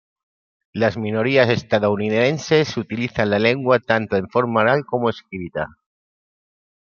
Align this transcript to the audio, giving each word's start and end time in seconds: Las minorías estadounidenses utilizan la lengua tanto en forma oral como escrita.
Las 0.73 0.97
minorías 0.97 1.47
estadounidenses 1.51 2.75
utilizan 2.75 3.29
la 3.29 3.37
lengua 3.37 3.77
tanto 3.77 4.15
en 4.15 4.27
forma 4.29 4.61
oral 4.61 4.83
como 4.83 5.11
escrita. 5.11 5.67